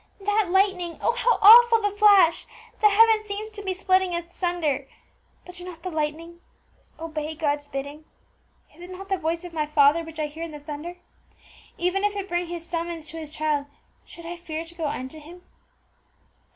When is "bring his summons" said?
12.27-13.05